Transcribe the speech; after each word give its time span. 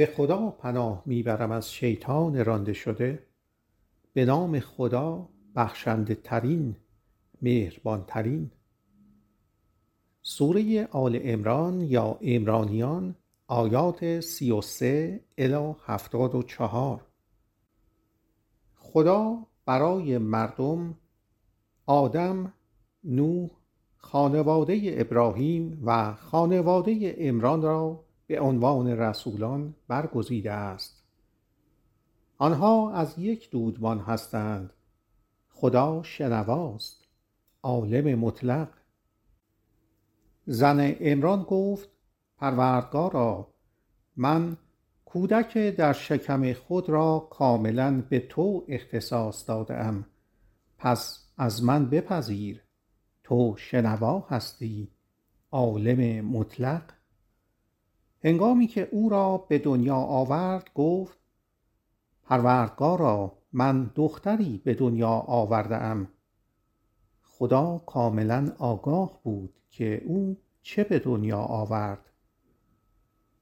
به 0.00 0.06
خدا 0.06 0.50
پناه 0.50 1.02
می 1.06 1.22
برم 1.22 1.50
از 1.50 1.72
شیطان 1.72 2.44
رانده 2.44 2.72
شده. 2.72 3.26
به 4.12 4.24
نام 4.24 4.60
خدا 4.60 5.28
بخشنده 5.56 6.14
ترین 6.14 6.76
مهربان 7.42 8.04
ترین 8.06 8.50
سوره 10.22 10.86
آل 10.86 11.16
عمران 11.16 11.80
یا 11.80 12.18
عمرانیان 12.22 13.14
آیات 13.46 14.20
سی 14.20 14.50
و 14.50 14.60
سه 14.60 15.24
الی 15.38 15.74
هفتاد 15.86 16.34
و 16.34 16.42
چهار. 16.42 17.06
خدا 18.76 19.46
برای 19.66 20.18
مردم 20.18 20.98
آدم 21.86 22.52
نوح 23.04 23.50
خانواده 23.96 24.80
ابراهیم 24.84 25.82
و 25.84 26.14
خانواده 26.14 27.12
عمران 27.12 27.62
را 27.62 28.09
به 28.30 28.40
عنوان 28.40 28.88
رسولان 28.88 29.74
برگزیده 29.88 30.52
است. 30.52 31.02
آنها 32.38 32.92
از 32.92 33.18
یک 33.18 33.50
دودمان 33.50 33.98
هستند. 33.98 34.72
خدا 35.48 36.02
شنواست. 36.02 37.04
عالم 37.62 38.18
مطلق. 38.18 38.68
زن 40.46 40.80
عمران 40.80 41.42
گفت 41.42 41.88
پروردگارا 42.38 43.54
من 44.16 44.56
کودک 45.04 45.58
در 45.58 45.92
شکم 45.92 46.52
خود 46.52 46.88
را 46.88 47.28
کاملا 47.30 48.02
به 48.10 48.20
تو 48.20 48.64
اختصاص 48.68 49.48
داده 49.48 49.74
ام 49.74 50.06
پس 50.78 51.28
از 51.36 51.64
من 51.64 51.90
بپذیر. 51.90 52.62
تو 53.24 53.54
شنوا 53.56 54.26
هستی. 54.30 54.88
عالم 55.50 56.26
مطلق. 56.26 56.99
هنگامی 58.24 58.66
که 58.66 58.88
او 58.92 59.08
را 59.08 59.38
به 59.38 59.58
دنیا 59.58 59.96
آورد 59.96 60.70
گفت 60.74 61.18
پروردگارا 62.24 63.38
من 63.52 63.90
دختری 63.94 64.62
به 64.64 64.74
دنیا 64.74 65.08
آورده 65.08 65.76
ام 65.76 66.08
خدا 67.40 67.78
کاملا 67.86 68.52
آگاه 68.58 69.20
بود 69.22 69.54
که 69.70 70.02
او 70.06 70.36
چه 70.62 70.84
به 70.84 70.98
دنیا 70.98 71.38
آورد. 71.38 72.10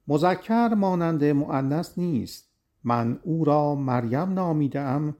مذکر 0.07 0.67
مانند 0.67 1.23
مؤنث 1.23 1.97
نیست. 1.97 2.49
من 2.83 3.19
او 3.23 3.45
را 3.45 3.75
مریم 3.75 4.33
نامیده 4.33 4.79
ام 4.79 5.15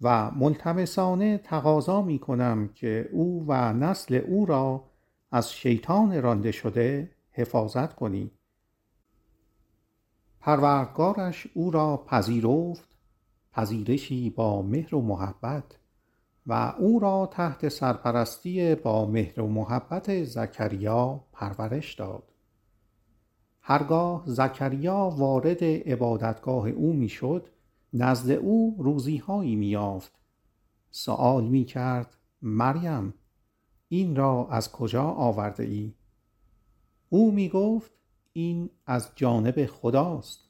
و 0.00 0.30
ملتمسانه 0.30 1.38
تقاضا 1.38 2.02
می 2.02 2.18
کنم 2.18 2.68
که 2.74 3.08
او 3.12 3.44
و 3.48 3.72
نسل 3.72 4.14
او 4.14 4.46
را 4.46 4.84
از 5.30 5.52
شیطان 5.52 6.22
رانده 6.22 6.52
شده 6.52 7.10
حفاظت 7.30 7.94
کنی. 7.94 8.30
پروردگارش 10.42 11.46
او 11.54 11.70
را 11.70 12.04
پذیرفت 12.06 12.88
پذیرشی 13.52 14.30
با 14.30 14.62
مهر 14.62 14.94
و 14.94 15.00
محبت 15.02 15.64
و 16.46 16.74
او 16.78 16.98
را 16.98 17.28
تحت 17.32 17.68
سرپرستی 17.68 18.74
با 18.74 19.06
مهر 19.06 19.40
و 19.40 19.46
محبت 19.46 20.24
زکریا 20.24 21.24
پرورش 21.32 21.94
داد 21.94 22.32
هرگاه 23.60 24.22
زکریا 24.26 25.14
وارد 25.16 25.64
عبادتگاه 25.64 26.68
او 26.68 26.92
می‌شد 26.92 27.48
نزد 27.92 28.30
او 28.30 28.76
روزیهایی 28.78 29.56
مییافت 29.56 30.12
سؤال 30.90 31.44
می‌کرد 31.44 32.16
مریم 32.42 33.14
این 33.88 34.16
را 34.16 34.48
از 34.50 34.72
کجا 34.72 35.04
آورده 35.04 35.62
ای؟ 35.64 35.94
او 37.08 37.32
می‌گفت 37.32 37.92
این 38.32 38.70
از 38.86 39.12
جانب 39.16 39.66
خداست. 39.66 40.48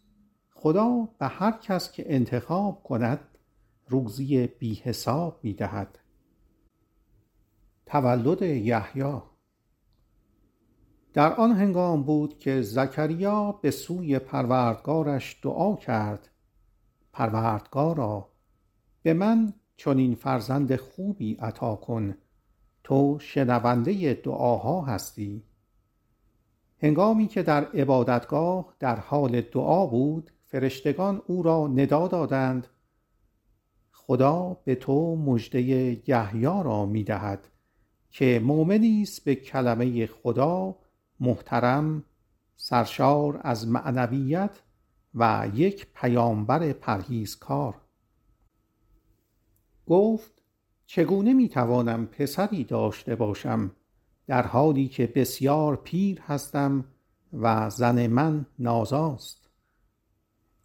خدا 0.51 1.09
به 1.19 1.27
هر 1.27 1.53
کس 1.53 1.93
که 1.93 2.15
انتخاب 2.15 2.83
کند 2.83 3.21
روزی 3.89 4.47
بی 4.47 4.75
حساب 4.75 5.41
می 5.43 5.53
دهد 5.55 5.99
تولد 7.87 8.43
یحیی. 8.43 9.23
در 11.13 11.35
آن 11.35 11.53
هنگام 11.53 12.03
بود 12.03 12.39
که 12.39 12.63
زکریا 12.63 13.53
به 13.53 13.71
سوی 13.71 14.19
پروردگارش 14.19 15.41
دعا 15.43 15.77
کرد. 15.77 16.29
پروردگارا 17.13 18.29
به 19.03 19.15
من 19.15 19.53
چنین 19.77 20.15
فرزند 20.15 20.77
خوبی 20.77 21.35
عطا 21.35 21.77
کن. 21.77 22.15
تو 22.85 23.19
شنونده 23.21 24.15
دعاها 24.15 24.83
هستی. 24.83 25.45
هنگامی 26.83 27.27
که 27.27 27.43
در 27.43 27.65
عبادتگاه 27.65 28.75
در 28.79 28.97
حال 28.97 29.41
دعا 29.41 29.87
بود 29.87 30.31
فرشتگان 30.47 31.23
او 31.27 31.43
را 31.43 31.67
ندا 31.67 32.09
دادند 32.09 32.67
خدا 33.93 34.57
به 34.65 34.75
تو 34.75 35.17
مژده 35.17 35.63
یحیی 36.11 36.45
را 36.45 36.87
می 36.87 37.05
دهد 37.05 37.49
که 38.11 38.41
مؤمنی 38.45 39.03
است 39.03 39.25
به 39.25 39.35
کلمه 39.35 40.07
خدا 40.07 40.77
محترم 41.21 42.05
سرشار 42.57 43.41
از 43.43 43.69
معنویت 43.69 44.61
و 45.15 45.51
یک 45.55 45.87
پیامبر 45.95 46.73
پرهیزکار. 46.73 47.75
گفت 49.87 50.43
چگونه 50.87 51.33
می 51.33 51.49
توانم 51.49 52.07
پسری 52.07 52.65
داشته 52.65 53.15
باشم؟ 53.15 53.71
در 54.33 54.47
حالی 54.47 54.89
که 54.89 55.07
بسیار 55.07 55.77
پیر 55.77 56.21
هستم 56.21 56.85
و 57.33 57.71
زن 57.71 58.07
من 58.07 58.47
نازاست. 58.59 59.51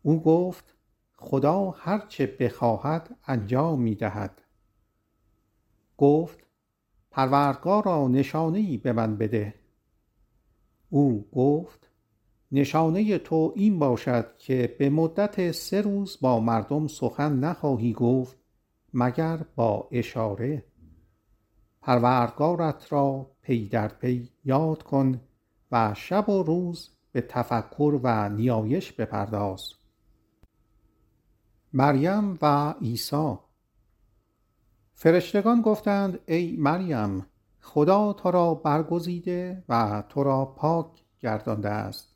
او 0.02 0.24
گفت 0.24 0.76
خدا 1.16 1.70
هرچه 1.70 2.38
بخواهد 2.40 3.16
انجام 3.26 3.82
می 3.82 3.96
دهد 3.96 4.42
گفت 5.98 6.40
پروردگارا 7.12 8.08
نشانه 8.08 8.60
ای 8.60 8.78
به 8.78 8.94
من 8.94 9.18
بده. 9.18 9.54
او 10.90 11.30
گفت 11.32 11.90
نشانه 12.52 13.18
تو 13.18 13.54
این 13.56 13.80
باشد 13.80 14.38
که 14.38 14.76
به 14.80 14.90
مدت 14.90 15.52
سه 15.52 15.82
روز 15.82 16.18
با 16.22 16.40
مردم 16.40 16.88
سخن 16.88 17.40
نخواهی 17.40 17.94
گفت 17.94 18.38
مگر 18.94 19.46
با 19.56 19.88
اشاره. 19.92 20.64
پروردگارت 21.82 22.94
را 22.94 23.37
پی 23.48 23.70
در 23.70 23.88
پی 23.88 24.30
یاد 24.46 24.84
کن 24.84 25.22
و 25.72 25.94
شب 25.94 26.30
و 26.30 26.44
روز 26.44 26.90
به 27.12 27.22
تفکر 27.22 28.00
و 28.04 28.30
نیایش 28.30 28.92
بپرداز. 28.92 29.74
مریم 31.74 32.38
و 32.42 32.74
عیسی 32.82 33.36
فرشتگان 34.94 35.62
گفتند 35.62 36.20
ای 36.26 36.58
مریم 36.58 37.26
خدا 37.60 38.14
تو 38.14 38.32
را 38.32 38.54
برگزیده 38.54 39.64
و 39.70 40.04
تو 40.10 40.24
را 40.24 40.46
پاک 40.46 40.88
گردانده 41.20 41.70
است. 41.70 42.16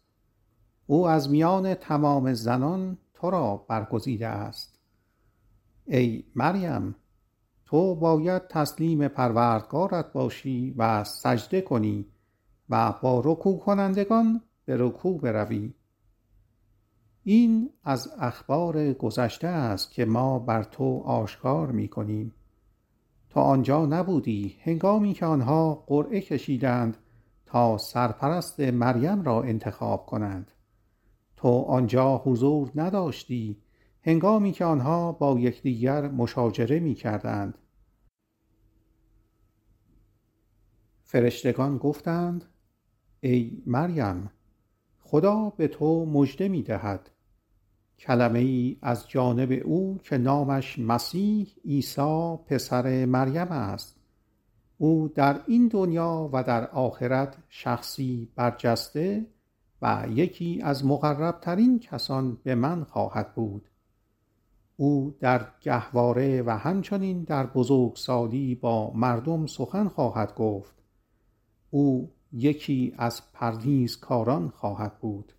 او 0.87 1.07
از 1.07 1.29
میان 1.29 1.73
تمام 1.73 2.33
زنان 2.33 2.97
تو 3.13 3.29
را 3.29 3.65
برگزیده 3.67 4.27
است. 4.27 4.79
ای 5.85 6.23
مریم 6.35 6.95
تو 7.71 7.95
باید 7.95 8.47
تسلیم 8.47 9.07
پروردگارت 9.07 10.13
باشی 10.13 10.73
و 10.77 11.03
سجده 11.03 11.61
کنی 11.61 12.05
و 12.69 12.93
با 13.01 13.21
رکوع 13.25 13.59
کنندگان 13.59 14.41
به 14.65 14.75
رکوع 14.79 15.19
بروی. 15.19 15.73
این 17.23 17.69
از 17.83 18.09
اخبار 18.19 18.93
گذشته 18.93 19.47
است 19.47 19.91
که 19.91 20.05
ما 20.05 20.39
بر 20.39 20.63
تو 20.63 20.99
آشکار 21.05 21.71
می 21.71 21.87
کنیم. 21.87 22.33
تو 23.29 23.39
آنجا 23.39 23.85
نبودی 23.85 24.55
هنگامی 24.63 25.13
که 25.13 25.25
آنها 25.25 25.83
قرعه 25.87 26.21
کشیدند 26.21 26.97
تا 27.45 27.77
سرپرست 27.77 28.59
مریم 28.59 29.21
را 29.21 29.43
انتخاب 29.43 30.05
کنند. 30.05 30.51
تو 31.37 31.61
آنجا 31.61 32.17
حضور 32.17 32.71
نداشتی 32.75 33.57
هنگامی 34.03 34.51
که 34.51 34.65
آنها 34.65 35.11
با 35.11 35.39
یکدیگر 35.39 36.07
مشاجره 36.07 36.79
می 36.79 36.93
کردند. 36.93 37.57
فرشتگان 41.11 41.77
گفتند 41.77 42.45
ای 43.21 43.63
مریم 43.65 44.31
خدا 44.99 45.49
به 45.49 45.67
تو 45.67 46.05
مژده 46.05 46.47
می 46.47 46.61
دهد 46.63 47.09
کلمه 47.99 48.39
ای 48.39 48.77
از 48.81 49.09
جانب 49.09 49.61
او 49.65 49.99
که 50.03 50.17
نامش 50.17 50.79
مسیح 50.79 51.47
عیسی 51.65 52.37
پسر 52.47 53.05
مریم 53.05 53.47
است. 53.47 53.95
او 54.77 55.11
در 55.15 55.41
این 55.47 55.67
دنیا 55.67 56.29
و 56.33 56.43
در 56.43 56.67
آخرت 56.67 57.37
شخصی 57.49 58.29
برجسته 58.35 59.25
و 59.81 60.05
یکی 60.09 60.61
از 60.63 60.85
مقربترین 60.85 61.79
کسان 61.79 62.37
به 62.43 62.55
من 62.55 62.83
خواهد 62.83 63.35
بود. 63.35 63.69
او 64.77 65.15
در 65.19 65.47
گهواره 65.61 66.41
و 66.41 66.57
همچنین 66.57 67.23
در 67.23 67.45
بزرگسالی 67.45 68.55
با 68.55 68.91
مردم 68.93 69.45
سخن 69.45 69.87
خواهد 69.87 70.35
گفت. 70.35 70.80
او 71.73 72.11
یکی 72.31 72.93
از 72.97 73.31
پرهیزکاران 73.33 74.49
خواهد 74.49 74.99
بود. 74.99 75.33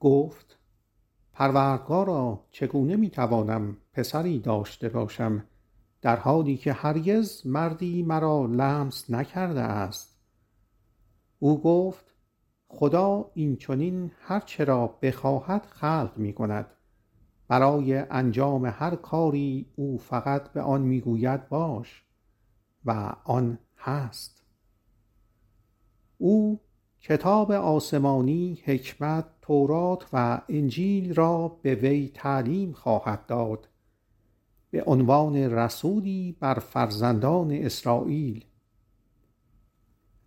گفت 0.00 0.58
پروردگارا 1.32 2.44
چگونه 2.50 2.96
می 2.96 3.10
توانم 3.10 3.76
پسری 3.92 4.38
داشته 4.38 4.88
باشم 4.88 5.44
در 6.02 6.16
حالی 6.16 6.56
که 6.56 6.72
هرگز 6.72 7.46
مردی 7.46 8.02
مرا 8.02 8.46
لمس 8.46 9.10
نکرده 9.10 9.60
است؟ 9.60 10.20
او 11.38 11.62
گفت 11.62 12.14
خدا 12.68 13.30
این 13.34 13.56
چنین 13.56 14.10
هر 14.20 14.40
چه 14.40 14.64
را 14.64 14.86
بخواهد 15.02 15.66
خلق 15.66 16.12
می 16.16 16.32
کند 16.32 16.66
برای 17.48 17.96
انجام 17.96 18.66
هر 18.66 18.96
کاری 18.96 19.72
او 19.76 19.98
فقط 19.98 20.52
به 20.52 20.62
آن 20.62 20.82
می 20.82 21.00
گوید 21.00 21.48
باش 21.48 22.04
و 22.84 23.12
آن 23.24 23.58
هست. 23.80 24.42
او 26.18 26.60
کتاب 27.00 27.52
آسمانی 27.52 28.62
حکمت 28.64 29.24
تورات 29.42 30.06
و 30.12 30.40
انجیل 30.48 31.14
را 31.14 31.58
به 31.62 31.74
وی 31.74 32.10
تعلیم 32.14 32.72
خواهد 32.72 33.26
داد 33.26 33.68
به 34.70 34.82
عنوان 34.82 35.36
رسولی 35.36 36.36
بر 36.40 36.54
فرزندان 36.54 37.52
اسراییل 37.52 38.44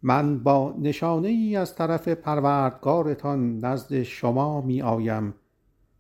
من 0.02 0.40
با 0.40 0.76
نشانه 0.80 1.28
ای 1.28 1.56
از 1.56 1.76
طرف 1.76 2.08
پروردگارتان 2.08 3.60
نزد 3.60 4.04
شما 4.04 4.62
می 4.62 4.82
آیم 4.82 5.34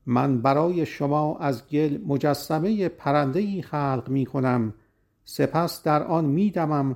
من 0.05 0.41
برای 0.41 0.85
شما 0.85 1.37
از 1.37 1.67
گل 1.67 1.97
مجسمه 2.07 2.89
پرنده 2.89 3.39
ای 3.39 3.61
خلق 3.61 4.03
می 4.09 4.25
کنم 4.25 4.73
سپس 5.25 5.83
در 5.83 6.03
آن 6.03 6.25
می 6.25 6.51
دمم 6.51 6.95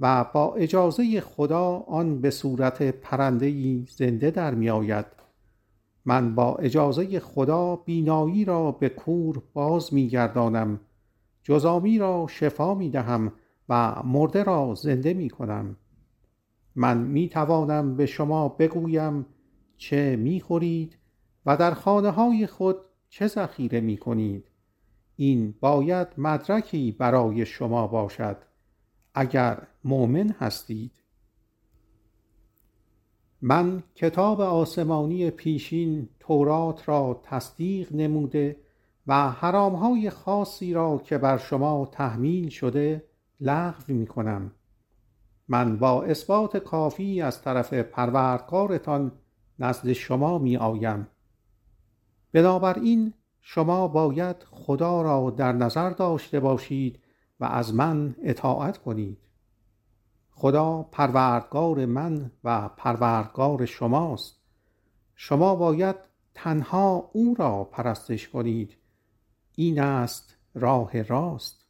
و 0.00 0.24
با 0.32 0.54
اجازه 0.54 1.20
خدا 1.20 1.84
آن 1.86 2.20
به 2.20 2.30
صورت 2.30 2.82
پرنده 2.82 3.46
ای 3.46 3.86
زنده 3.90 4.30
در 4.30 4.54
می 4.54 4.70
آید 4.70 5.06
من 6.04 6.34
با 6.34 6.56
اجازه 6.56 7.20
خدا 7.20 7.76
بینایی 7.76 8.44
را 8.44 8.72
به 8.72 8.88
کور 8.88 9.42
باز 9.52 9.94
می 9.94 10.08
گردانم 10.08 10.80
جزامی 11.42 11.98
را 11.98 12.26
شفا 12.30 12.74
می 12.74 12.90
دهم 12.90 13.32
و 13.68 14.02
مرده 14.04 14.42
را 14.42 14.74
زنده 14.74 15.14
می 15.14 15.30
کنم 15.30 15.76
من 16.76 16.98
می 16.98 17.28
توانم 17.28 17.96
به 17.96 18.06
شما 18.06 18.48
بگویم 18.48 19.26
چه 19.76 20.16
می 20.16 20.40
خورید 20.40 20.98
و 21.46 21.56
در 21.56 21.74
خانه 21.74 22.10
های 22.10 22.46
خود 22.46 22.76
چه 23.08 23.26
ذخیره 23.26 23.80
می 23.80 23.96
کنید 23.96 24.44
این 25.16 25.54
باید 25.60 26.08
مدرکی 26.18 26.92
برای 26.92 27.46
شما 27.46 27.86
باشد. 27.86 28.36
اگر 29.18 29.58
مؤمن 29.84 30.34
هستید. 30.40 30.92
من 33.42 33.82
کتاب 33.94 34.40
آسمانی 34.40 35.30
پیشین 35.30 36.08
تورات 36.20 36.88
را 36.88 37.20
تصدیق 37.22 37.92
نموده 37.92 38.56
و 39.06 39.30
حرامهای 39.30 40.10
خاصی 40.10 40.72
را 40.72 40.98
که 40.98 41.18
بر 41.18 41.38
شما 41.38 41.88
تحمیل 41.92 42.48
شده 42.48 43.04
لغو 43.40 43.82
می 43.88 44.06
کنم 44.06 44.52
من 45.48 45.76
با 45.78 46.02
اثبات 46.02 46.56
کافی 46.56 47.22
از 47.22 47.42
طرف 47.42 47.72
پروردگارتان 47.72 49.12
نزد 49.58 49.92
شما 49.92 50.38
می 50.38 50.56
آیم 50.56 51.06
بنابراین 52.32 53.14
شما 53.40 53.88
باید 53.88 54.36
خدا 54.50 55.02
را 55.02 55.30
در 55.30 55.52
نظر 55.52 55.90
داشته 55.90 56.40
باشید 56.40 56.98
و 57.40 57.44
از 57.44 57.74
من 57.74 58.14
اطاعت 58.22 58.78
کنید. 58.78 59.18
خدا 60.30 60.82
پروردگار 60.82 61.86
من 61.86 62.30
و 62.44 62.68
پروردگار 62.68 63.66
شماست. 63.66 64.36
شما 65.14 65.54
باید 65.54 65.96
تنها 66.34 67.10
او 67.12 67.34
را 67.38 67.64
پرستش 67.64 68.28
کنید. 68.28 68.76
این 69.54 69.80
است 69.80 70.36
راه 70.54 71.02
راست. 71.02 71.66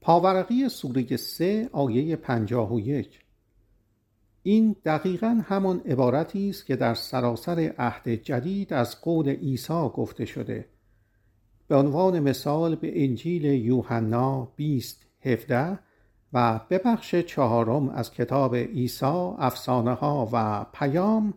پاورقی 0.00 0.68
سوره 0.68 1.16
سه 1.16 1.70
آیه 1.72 2.16
پنجاه 2.16 2.74
و 2.74 2.80
یک. 2.80 3.20
این 4.42 4.76
دقیقا 4.84 5.40
همان 5.44 5.80
عبارتی 5.80 6.50
است 6.50 6.66
که 6.66 6.76
در 6.76 6.94
سراسر 6.94 7.74
عهد 7.78 8.08
جدید 8.08 8.72
از 8.72 9.00
قول 9.00 9.28
عیسی 9.28 9.88
گفته 9.94 10.24
شده. 10.24 10.68
به 11.70 11.76
عنوان 11.76 12.20
مثال 12.20 12.74
به 12.74 13.04
انجیل 13.04 13.44
یوحنا 13.44 14.44
20 14.56 15.06
17 15.20 15.78
و 16.32 16.60
به 16.68 16.78
بخش 16.78 17.14
چهارم 17.14 17.88
از 17.88 18.12
کتاب 18.12 18.56
عیسی 18.56 19.34
افسانه 19.38 19.94
ها 19.94 20.28
و 20.32 20.66
پیام 20.72 21.34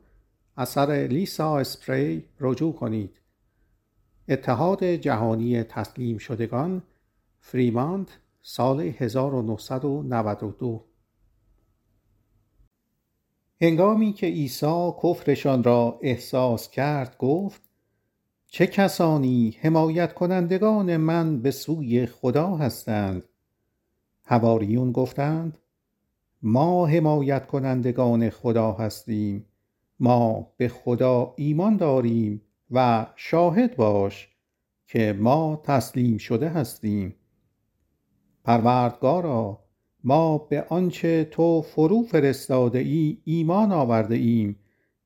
اثر 0.57 0.91
لیسا 0.91 1.59
اسپری 1.59 2.25
رجوع 2.39 2.74
کنید. 2.74 3.19
اتحاد 4.30 4.83
جهانی 4.83 5.63
تسلیم 5.63 6.18
شدگان 6.18 6.83
فریماند 7.39 8.12
سال 8.41 8.81
1992 8.81 10.85
هنگامی 13.62 14.13
که 14.13 14.27
عیسی 14.27 14.91
کفرشان 15.03 15.63
را 15.63 16.00
احساس 16.01 16.69
کرد 16.69 17.18
گفت 17.18 17.73
چه 18.56 18.68
کسانی 18.68 19.58
حمایت 19.62 20.14
کنندگان 20.14 20.98
من 20.98 21.42
به 21.42 21.52
سوی 21.52 22.06
خدا 22.06 22.56
هستند؟ 22.56 23.24
حواریون 24.24 24.92
گفتند 24.92 25.58
ما 26.42 26.88
حمایت 26.88 27.48
کنندگان 27.48 28.30
خدا 28.30 28.72
هستیم. 28.72 29.46
ما 30.00 30.54
به 30.58 30.68
خدا 30.68 31.34
ایمان 31.38 31.78
داریم 31.78 32.42
و 32.72 33.06
شاهد 33.16 33.76
باش 33.76 34.30
که 34.88 35.18
ما 35.20 35.62
تسلیم 35.64 36.18
شده 36.18 36.50
هستیم. 36.50 37.16
پروردگارا 38.44 39.60
ما 40.04 40.38
به 40.38 40.66
آنچه 40.70 41.24
تو 41.32 41.62
فرو 41.62 42.04
فرستاده 42.04 42.80
ای 42.80 43.18
ایمان 43.24 43.72
آورده 43.72 44.16
ایم 44.16 44.56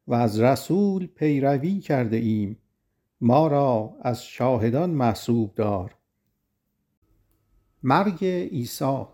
و 0.08 0.14
از 0.14 0.40
رسول 0.40 1.06
پیروی 1.06 1.80
کرده 1.80 2.18
ایم. 2.18 2.58
ما 3.22 3.48
را 3.48 3.98
از 4.02 4.24
شاهدان 4.24 4.90
محسوب 4.90 5.56
دار. 5.56 5.96
مرگ 7.84 8.26
عیسی. 8.26 9.06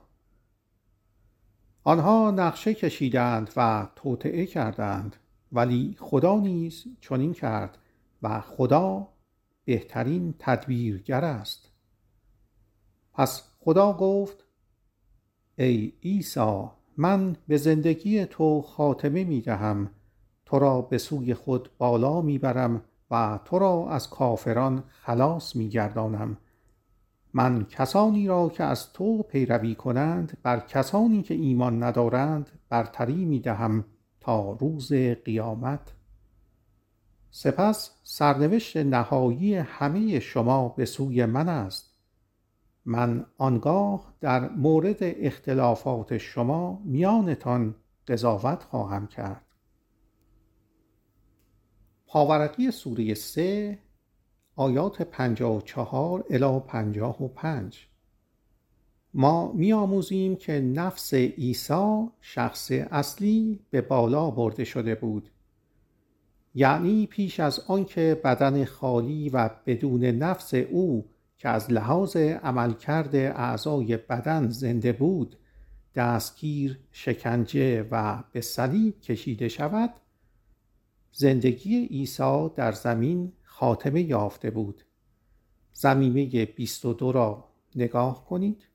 آنها 1.83 2.31
نقشه 2.31 2.73
کشیدند 2.73 3.53
و 3.57 3.87
توطعه 3.95 4.45
کردند 4.45 5.15
ولی 5.51 5.95
خدا 5.99 6.39
نیز 6.39 6.83
چنین 7.01 7.33
کرد 7.33 7.77
و 8.21 8.41
خدا 8.41 9.07
بهترین 9.65 10.35
تدبیرگر 10.39 11.25
است. 11.25 11.71
پس 13.13 13.43
خدا 13.59 13.93
گفت 13.93 14.43
ای 15.57 15.93
عیسی 16.03 16.63
من 16.97 17.35
به 17.47 17.57
زندگی 17.57 18.25
تو 18.25 18.61
خاتمه 18.61 19.23
می 19.23 19.41
دهم 19.41 19.91
تو 20.45 20.59
را 20.59 20.81
به 20.81 20.97
سوی 20.97 21.33
خود 21.33 21.69
بالا 21.77 22.21
می 22.21 22.37
برم 22.37 22.83
و 23.13 23.39
تو 23.45 23.59
را 23.59 23.89
از 23.89 24.09
کافران 24.09 24.83
خلاص 24.89 25.55
می 25.55 25.69
گردانم 25.69 26.37
من 27.33 27.65
کسانی 27.65 28.27
را 28.27 28.49
که 28.49 28.63
از 28.63 28.93
تو 28.93 29.23
پیروی 29.23 29.75
کنند 29.75 30.37
بر 30.43 30.59
کسانی 30.59 31.21
که 31.21 31.33
ایمان 31.33 31.83
ندارند 31.83 32.51
برتری 32.69 33.25
می 33.25 33.39
دهم 33.39 33.85
تا 34.21 34.51
روز 34.51 34.93
قیامت. 34.93 35.93
سپس 37.31 37.91
سرنوشت 38.03 38.77
نهایی 38.77 39.55
همه 39.55 40.19
شما 40.19 40.69
به 40.69 40.85
سوی 40.85 41.25
من 41.25 41.49
است. 41.49 41.93
من 42.85 43.25
آنگاه 43.37 44.13
در 44.21 44.49
مورد 44.49 44.97
اختلافات 45.01 46.17
شما 46.17 46.81
میانتان 46.85 47.75
قضاوت 48.07 48.63
خواهم 48.63 49.07
کرد. 49.07 49.42
پاورقی 52.13 52.71
سوره 52.71 53.13
سه 53.13 53.77
آیات 54.55 55.01
پنجاه 55.01 55.57
و 55.57 55.61
چهار 55.61 56.25
الی 56.29 56.59
پنجاه 56.59 57.23
و 57.23 57.27
پنج. 57.27 57.87
ما 59.13 59.51
میآموزیم 59.51 60.35
که 60.35 60.59
نفس 60.59 61.13
عیسی 61.13 62.07
شخص 62.21 62.71
اصلی 62.71 63.59
به 63.69 63.81
بالا 63.81 64.31
برده 64.31 64.63
شده 64.63 64.95
بود. 64.95 65.29
یعنی 66.55 67.07
پیش 67.07 67.39
از 67.39 67.59
آنکه 67.59 68.21
بدن 68.23 68.65
خالی 68.65 69.29
و 69.29 69.49
بدون 69.65 70.05
نفس 70.05 70.53
او 70.53 71.05
که 71.37 71.49
از 71.49 71.71
لحاظ 71.71 72.15
عملکرد 72.15 73.15
اعضای 73.15 73.97
بدن 73.97 74.49
زنده 74.49 74.91
بود 74.91 75.35
دستگیر 75.95 76.79
شکنجه 76.91 77.87
و 77.91 78.23
به 78.31 78.41
صلیب 78.41 79.01
کشیده 79.01 79.47
شود 79.47 79.93
زندگی 81.15 81.85
عیسی 81.85 82.49
در 82.55 82.71
زمین 82.71 83.33
خاتمه 83.43 84.01
یافته 84.01 84.51
بود. 84.51 84.83
زمینه 85.73 86.45
22 86.45 87.11
را 87.11 87.49
نگاه 87.75 88.25
کنید. 88.25 88.67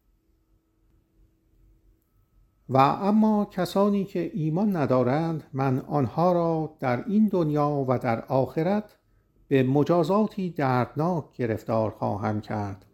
و 2.69 2.77
اما 2.77 3.45
کسانی 3.45 4.05
که 4.05 4.31
ایمان 4.35 4.77
ندارند 4.77 5.45
من 5.53 5.79
آنها 5.79 6.33
را 6.33 6.77
در 6.81 7.05
این 7.09 7.29
دنیا 7.29 7.85
و 7.89 7.99
در 7.99 8.25
آخرت 8.25 8.97
به 9.49 9.63
مجازاتی 9.63 10.51
دردناک 10.51 11.37
گرفتار 11.37 11.91
خواهم 11.91 12.41
کرد. 12.41 12.85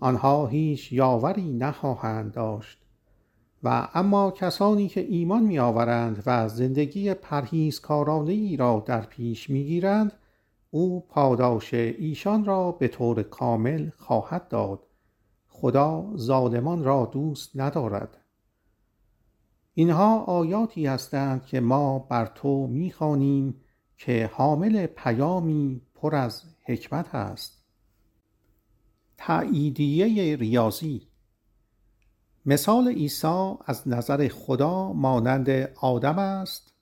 آنها 0.00 0.46
هیچ 0.46 0.92
یاوری 0.92 1.52
نخواهند 1.52 2.32
داشت. 2.32 2.85
و 3.66 3.88
اما 3.94 4.30
کسانی 4.30 4.88
که 4.88 5.00
ایمان 5.00 5.42
می 5.42 5.58
آورند 5.58 6.22
و 6.26 6.48
زندگی 6.48 7.14
پرهیزکارانه 7.14 8.32
ای 8.32 8.56
را 8.56 8.84
در 8.86 9.00
پیش 9.00 9.50
می 9.50 9.64
گیرند 9.64 10.12
او 10.70 11.06
پاداش 11.08 11.74
ایشان 11.74 12.44
را 12.44 12.72
به 12.72 12.88
طور 12.88 13.22
کامل 13.22 13.90
خواهد 13.96 14.48
داد. 14.48 14.86
خدا 15.48 16.12
ظالمان 16.16 16.84
را 16.84 17.10
دوست 17.12 17.50
ندارد. 17.54 18.16
اینها 19.74 20.18
آیاتی 20.18 20.86
هستند 20.86 21.46
که 21.46 21.60
ما 21.60 21.98
بر 21.98 22.26
تو 22.26 22.66
می‌خوانیم 22.66 23.60
که 23.98 24.30
حامل 24.32 24.86
پیامی 24.86 25.82
پر 25.94 26.14
از 26.14 26.42
حکمت 26.64 27.14
است. 27.14 27.64
تأییدیه 29.16 30.36
ریاضی 30.36 31.08
مثال 32.48 32.88
عیسی 32.88 33.54
از 33.66 33.88
نظر 33.88 34.28
خدا 34.28 34.92
مانند 34.92 35.50
آدم 35.80 36.18
است. 36.18 36.72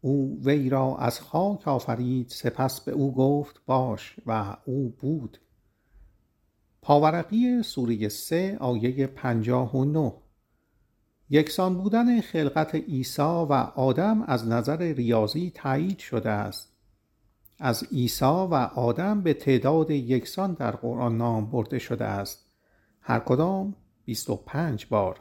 او 0.00 0.40
وی 0.44 0.70
را 0.70 0.96
از 0.96 1.20
خاک 1.20 1.68
آفرید 1.68 2.28
سپس 2.28 2.80
به 2.80 2.92
او 2.92 3.14
گفت 3.14 3.60
باش 3.66 4.16
و 4.26 4.56
او 4.64 4.88
بود. 4.88 5.38
پاورقی 6.82 7.62
سوره 7.62 8.08
سه 8.08 8.56
آیه 8.60 9.06
پنجاه 9.06 9.76
و 9.76 9.84
نه. 9.84 10.12
یکسان 11.30 11.78
بودن 11.78 12.20
خلقت 12.20 12.74
عیسی 12.74 13.22
و 13.22 13.52
آدم 13.74 14.22
از 14.22 14.48
نظر 14.48 14.76
ریاضی 14.76 15.52
تایید 15.54 15.98
شده 15.98 16.30
است. 16.30 16.72
از 17.58 17.84
عیسی 17.84 18.24
و 18.24 18.54
آدم 18.74 19.20
به 19.20 19.34
تعداد 19.34 19.90
یکسان 19.90 20.52
در 20.52 20.70
قرآن 20.70 21.16
نام 21.16 21.50
برده 21.50 21.78
شده 21.78 22.04
است. 22.04 22.46
هر 23.00 23.18
کدام 23.18 23.74
25 24.08 24.86
بار. 24.86 25.20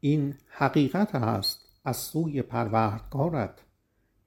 این 0.00 0.34
حقیقت 0.46 1.14
است 1.14 1.80
از 1.84 1.96
سوی 1.96 2.42
پروردگارت. 2.42 3.64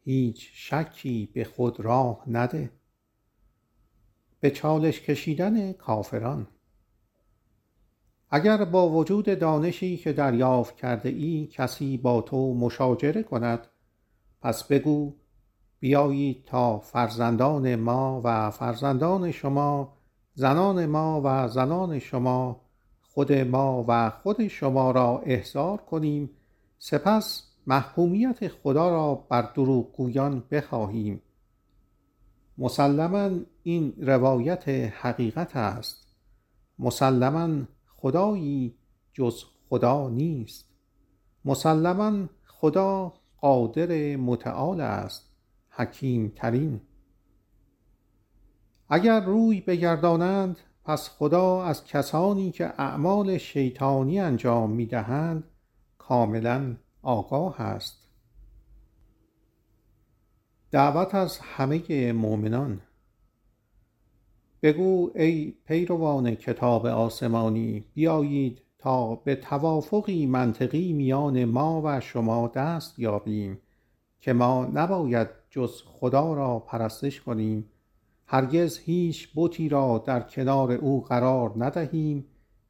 هیچ 0.04 0.50
شکی 0.54 1.30
به 1.34 1.44
خود 1.44 1.80
راه 1.80 2.24
نده. 2.28 2.72
به 4.40 4.52
چالش 4.52 5.02
کشیدن 5.02 5.74
کافران. 5.74 6.48
اگر 8.30 8.66
با 8.66 8.90
وجود 8.90 9.40
دانشی 9.40 9.98
که 9.98 10.14
دریافت 10.14 10.76
کرده 10.76 11.10
ای 11.10 11.48
کسی 11.52 11.98
با 11.98 12.22
تو 12.22 12.54
مشاجره 12.54 13.24
کند 13.24 13.68
پس 14.42 14.64
بگو 14.64 15.16
بیایید 15.80 16.46
تا 16.46 16.80
فرزندان 16.80 17.76
ما 17.76 18.22
و 18.24 18.52
فرزندان 18.52 19.32
شما 19.32 20.03
زنان 20.36 20.86
ما 20.86 21.22
و 21.24 21.48
زنان 21.48 22.00
شما 22.00 22.62
خود 23.02 23.34
ما 23.34 23.86
و 23.88 24.10
خود 24.10 24.48
شما 24.48 24.92
را 24.92 25.20
احضار 25.26 25.78
کنیم. 25.78 26.30
سپس 26.80 27.44
محکومیت 27.68 28.48
خدا 28.48 28.90
را 28.90 29.16
بر 29.16 29.42
دروغگویان 29.42 30.44
بخواهیم. 30.52 31.22
مسلما 32.58 33.30
این 33.64 33.94
روایت 33.98 34.70
حقیقت 34.70 35.56
است. 35.56 36.08
مسلما 36.80 37.64
خدایی 37.96 38.76
جز 39.14 39.44
خدا 39.70 40.10
نیست. 40.10 40.70
مسلما 41.46 42.30
خدا 42.48 43.14
قادر 43.38 44.16
متعال 44.16 44.82
است 44.82 45.30
حکیم 45.70 46.34
ترین 46.36 46.82
اگر 48.94 49.20
روی 49.20 49.62
بگردانند 49.62 50.60
پس 50.86 51.10
خدا 51.10 51.64
از 51.64 51.86
کسانی 51.86 52.52
که 52.52 52.66
اعمال 52.66 53.38
شیطانی 53.38 54.20
انجام 54.20 54.72
می 54.72 54.86
دهند 54.86 55.44
کاملا 55.98 56.76
آگاه 57.02 57.62
است. 57.62 58.10
دعوت 60.72 61.16
از 61.16 61.40
همه 61.40 62.14
مؤمنان. 62.14 62.82
بگو 64.62 65.12
ای 65.16 65.54
پیروان 65.66 66.36
کتاب 66.36 66.86
آسمانی 66.86 67.86
بیایید 67.94 68.62
تا 68.78 69.16
به 69.16 69.36
توافقی 69.36 70.26
منطقی 70.26 70.94
میان 70.94 71.46
ما 71.46 71.82
و 71.86 72.00
شما 72.00 72.48
دست 72.48 73.00
یابیم 73.00 73.60
که 74.20 74.34
ما 74.34 74.66
نباید 74.66 75.28
جز 75.50 75.82
خدا 75.86 76.34
را 76.34 76.60
پرستش 76.60 77.22
کنیم. 77.22 77.70
هرگز 78.26 78.80
هیچ 78.80 79.30
بتی 79.36 79.70
را 79.70 80.04
در 80.06 80.20
کنار 80.20 80.72
او 80.72 81.04
قرار 81.04 81.54
ندهیم 81.58 82.26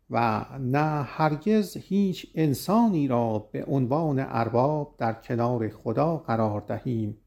و 0.09 0.45
نه 0.59 1.03
هرگز 1.03 1.77
هیچ 1.77 2.31
انسانی 2.35 3.07
را 3.07 3.39
به 3.39 3.65
عنوان 3.65 4.19
ارباب 4.19 4.95
در 4.97 5.13
کنار 5.13 5.69
خدا 5.69 6.17
قرار 6.17 6.61
دهیم. 6.61 7.17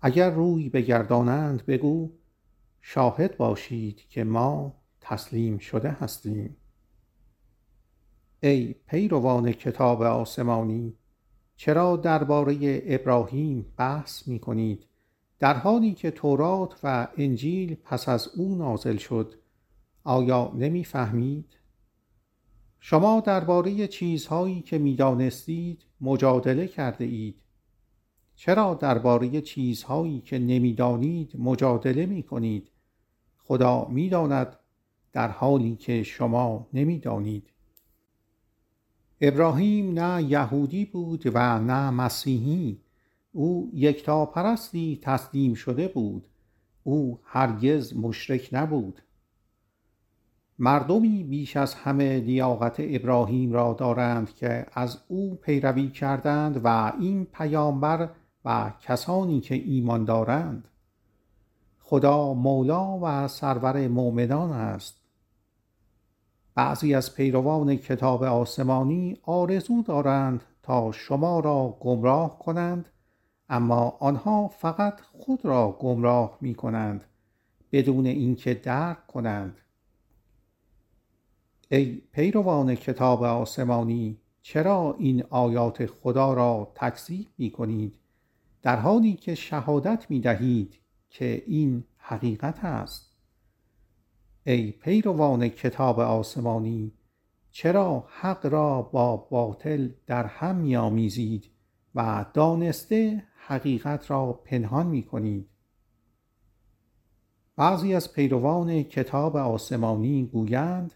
اگر 0.00 0.30
روی 0.30 0.68
بگردانند 0.68 1.66
بگو 1.66 2.10
شاهد 2.80 3.36
باشید 3.36 4.08
که 4.08 4.24
ما 4.24 4.74
تسلیم 5.00 5.58
شده 5.58 5.90
هستیم. 5.90 6.56
ای 8.42 8.74
پیروان 8.86 9.52
کتاب 9.52 10.02
آسمانی 10.02 10.94
چرا 11.56 11.96
درباره 11.96 12.82
ابراهیم 12.86 13.66
بحث 13.76 14.28
می 14.28 14.38
کنید 14.38 14.87
در 15.38 15.54
حالی 15.54 15.94
که 15.94 16.10
تورات 16.10 16.80
و 16.82 17.08
انجیل 17.16 17.74
پس 17.74 18.08
از 18.08 18.28
او 18.36 18.54
نازل 18.54 18.96
شد 18.96 19.34
آیا 20.04 20.52
نمی‌فهمید؟ 20.54 21.58
شما 22.80 23.20
درباره 23.20 23.86
چیزهایی 23.88 24.60
که 24.60 24.78
می‌دانستید 24.78 25.84
مجادله 26.00 26.66
کرده 26.66 27.04
اید. 27.04 27.42
چرا 28.36 28.74
درباره 28.74 29.40
چیزهایی 29.40 30.20
که 30.20 30.38
نمی‌دانید 30.38 31.32
مجادله 31.38 32.06
می 32.06 32.22
کنید 32.22 32.70
خدا 33.38 33.88
می‌داند 33.88 34.56
در 35.12 35.28
حالی 35.28 35.76
که 35.76 36.02
شما 36.02 36.68
نمی‌دانید. 36.72 37.50
ابراهیم 39.20 39.98
نه 39.98 40.22
یهودی 40.22 40.84
بود 40.84 41.22
و 41.34 41.58
نه 41.60 41.90
مسیحی. 41.90 42.80
او 43.38 43.70
یکتاپرستی 43.74 44.98
تسلیم 45.02 45.54
شده 45.54 45.88
بود. 45.88 46.28
او 46.84 47.20
هرگز 47.24 47.96
مشرک 47.96 48.48
نبود. 48.52 49.02
مردمی 50.58 51.24
بیش 51.24 51.56
از 51.56 51.74
همه 51.74 52.20
لیاقت 52.20 52.76
ابراهیم 52.78 53.52
را 53.52 53.72
دارند 53.72 54.34
که 54.34 54.66
از 54.72 54.98
او 55.08 55.34
پیروی 55.34 55.88
کردند 55.88 56.60
و 56.64 56.92
این 57.00 57.24
پیامبر 57.24 58.08
و 58.44 58.72
کسانی 58.80 59.40
که 59.40 59.54
ایمان 59.54 60.04
دارند. 60.04 60.68
خدا 61.78 62.34
مولا 62.34 62.98
و 63.02 63.28
سرور 63.28 63.88
مؤمنان 63.88 64.52
است. 64.52 65.00
بعضی 66.54 66.94
از 66.94 67.14
پیروان 67.14 67.76
کتاب 67.76 68.22
آسمانی 68.22 69.18
آرزو 69.22 69.82
دارند 69.82 70.44
تا 70.62 70.92
شما 70.92 71.40
را 71.40 71.76
گمراه 71.80 72.38
کنند 72.38 72.88
اما 73.48 73.96
آنها 74.00 74.48
فقط 74.48 75.00
خود 75.00 75.44
را 75.44 75.76
گمراه 75.80 76.38
می 76.40 76.54
کنند 76.54 77.04
بدون 77.72 78.06
اینکه 78.06 78.54
درک 78.54 79.06
کنند. 79.06 79.60
ای 81.70 82.02
پیروان 82.12 82.74
کتاب 82.74 83.22
آسمانی 83.22 84.16
چرا 84.42 84.96
این 84.98 85.24
آیات 85.30 85.86
خدا 85.86 86.34
را 86.34 86.72
تکذیب 86.74 87.26
می 87.38 87.50
کنید 87.50 87.98
در 88.62 88.76
حالی 88.76 89.14
که 89.14 89.34
شهادت 89.34 90.06
می 90.08 90.20
دهید 90.20 90.78
که 91.10 91.42
این 91.46 91.84
حقیقت 91.96 92.64
است. 92.64 93.16
ای 94.44 94.70
پیروان 94.70 95.48
کتاب 95.48 96.00
آسمانی 96.00 96.92
چرا 97.50 98.04
حق 98.08 98.46
را 98.46 98.82
با 98.82 99.16
باطل 99.16 99.88
در 100.06 100.26
هم 100.26 100.56
می 100.56 100.76
آمیزید 100.76 101.50
و 101.94 102.24
دانسته 102.34 103.22
حقیقت 103.48 104.10
را 104.10 104.32
پنهان 104.32 104.86
می 104.86 105.02
کنید 105.02 105.48
بعضی 107.56 107.94
از 107.94 108.12
پیروان 108.12 108.82
کتاب 108.82 109.36
آسمانی 109.36 110.26
گویند 110.26 110.94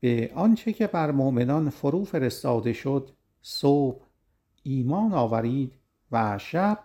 به 0.00 0.32
آنچه 0.34 0.72
که 0.72 0.86
بر 0.86 1.10
مؤمنان 1.10 1.70
فرو 1.70 2.04
فرستاده 2.04 2.72
شد 2.72 3.10
صبح 3.42 4.04
ایمان 4.62 5.12
آورید 5.12 5.72
و 6.12 6.38
شب 6.38 6.78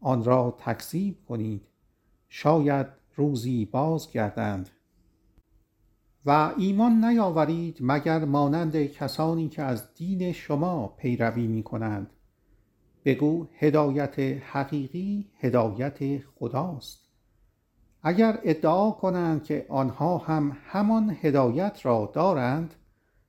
آن 0.00 0.24
را 0.24 0.56
تکذیب 0.58 1.18
کنید. 1.28 1.66
شاید 2.28 2.86
روزی 3.16 3.64
باز 3.64 4.10
گردند 4.10 4.70
و 6.26 6.54
ایمان 6.58 7.04
نیاورید 7.04 7.78
مگر 7.80 8.24
مانند 8.24 8.86
کسانی 8.86 9.48
که 9.48 9.62
از 9.62 9.94
دین 9.94 10.32
شما 10.32 10.86
پیروی 10.86 11.46
می 11.46 11.62
کنند 11.62 12.10
بگو 13.04 13.46
هدایت 13.58 14.18
حقیقی 14.18 15.30
هدایت 15.40 16.18
خداست. 16.38 17.08
اگر 18.02 18.38
ادعا 18.44 18.90
کنند 18.90 19.44
که 19.44 19.66
آنها 19.68 20.18
هم 20.18 20.56
همان 20.64 21.16
هدایت 21.22 21.86
را 21.86 22.10
دارند 22.14 22.74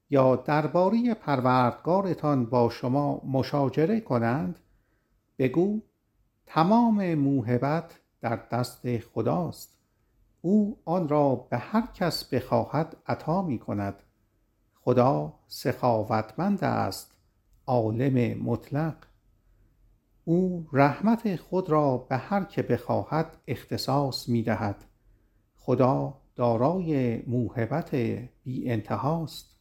یا 0.10 0.36
درباره 0.36 1.13
پروردگارتان 1.13 2.46
با 2.46 2.70
شما 2.70 3.22
مشاجره 3.25 4.00
کنند 4.00 4.60
بگو 5.38 5.82
تمام 6.46 7.15
موهبت 7.15 8.00
در 8.22 8.36
دست 8.51 8.98
خداست. 8.98 9.77
او 10.42 10.77
آن 10.86 11.10
را 11.10 11.36
به 11.36 11.58
هر 11.58 11.88
کس 11.94 12.24
بخواهد 12.24 12.98
عطا 13.08 13.42
می 13.42 13.60
کند 13.60 14.03
خدا 14.82 15.34
سخاوتمند 15.48 16.63
است 16.63 17.15
عالم 17.68 18.44
مطلق. 18.44 18.96
او 20.25 20.68
رحمت 20.74 21.36
خود 21.36 21.70
را 21.70 21.98
به 21.98 22.18
هر 22.18 22.44
که 22.44 22.62
بخواهد 22.62 23.38
اختصاص 23.48 24.30
می 24.30 24.44
دهد 24.44 24.86
خدا 25.58 26.22
دارای 26.36 27.22
موهبت 27.27 27.96
بی 28.44 28.70
انتهاست 28.72 29.52